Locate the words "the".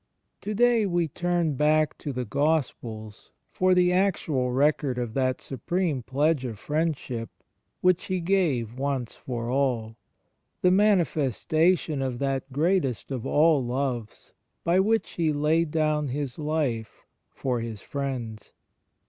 2.11-2.25, 3.75-3.93, 10.63-10.71